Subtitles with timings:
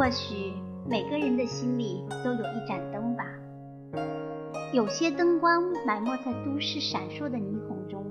[0.00, 0.54] 或许
[0.88, 3.22] 每个人的心里都有一盏灯吧，
[4.72, 8.02] 有些灯光埋没在都市闪烁的霓虹中，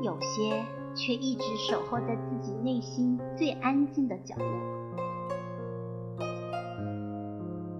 [0.00, 0.64] 有些
[0.94, 4.46] 却一直守候在自己内心最安静的角落。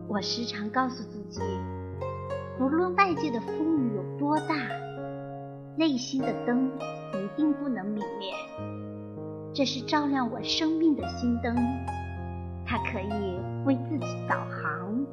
[0.09, 1.41] 我时常告诉自己，
[2.59, 4.57] 无论外界的风雨有多大，
[5.77, 6.73] 内心的灯
[7.15, 8.35] 一定不能泯灭。
[9.55, 11.55] 这是照亮我生命的心灯。
[12.67, 15.07] 它可以为自己导航。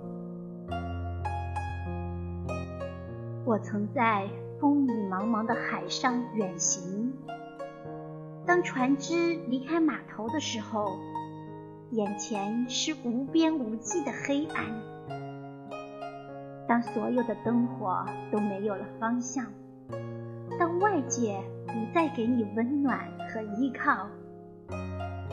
[3.46, 4.28] 我曾在
[4.60, 7.14] 风雨茫茫的海上远行，
[8.46, 10.98] 当船只离开码头的时候，
[11.92, 14.66] 眼前是无边无际的黑暗。
[16.68, 19.46] 当所有的灯火都没有了方向，
[20.58, 24.08] 当外界不再给你温暖和依靠。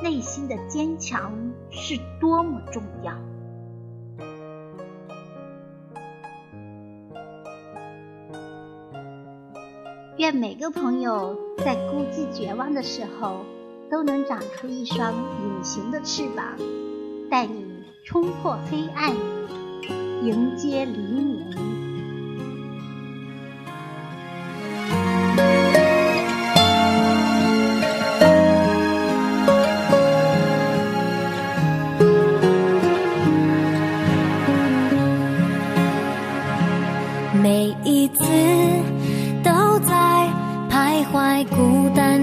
[0.03, 1.33] 内心的坚强
[1.71, 3.13] 是多么重要！
[10.17, 13.45] 愿每个朋友在孤寂绝望的时候，
[13.91, 16.57] 都能长出一双隐形的翅膀，
[17.31, 19.15] 带你冲破黑暗，
[20.23, 21.80] 迎接黎明。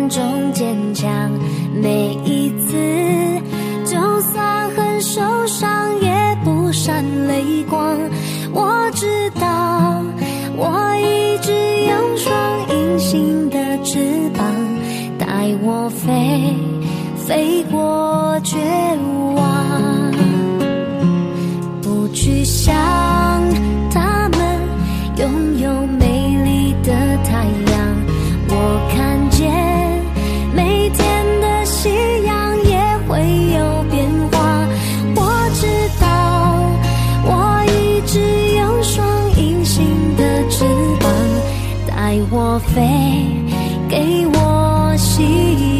[0.09, 1.31] 中坚强，
[1.81, 2.73] 每一次，
[3.85, 6.11] 就算很受伤，也
[6.43, 7.97] 不闪泪光。
[8.53, 10.03] 我知道，
[10.55, 11.51] 我一直
[11.85, 12.33] 有双
[12.69, 14.45] 隐形的翅膀，
[15.19, 15.27] 带
[15.61, 16.53] 我飞，
[17.15, 18.57] 飞过绝
[42.29, 42.81] 我飞，
[43.87, 45.76] 给我希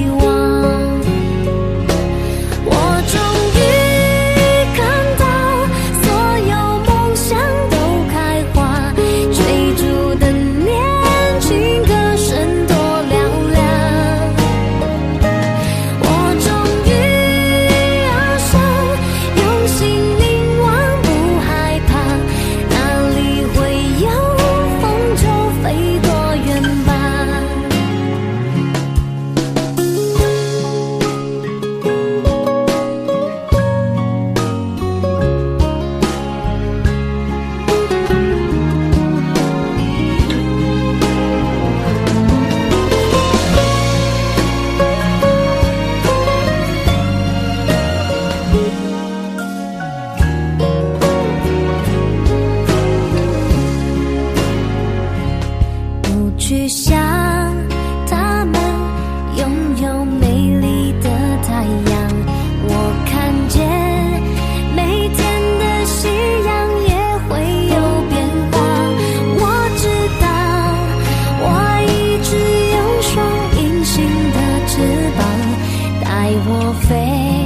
[76.50, 77.37] 我飞。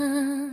[0.00, 0.50] 啊。